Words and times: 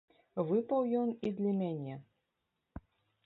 Выпаў 0.51 0.81
ён 1.01 1.09
і 1.29 1.31
для 1.39 1.53
мяне. 1.59 1.95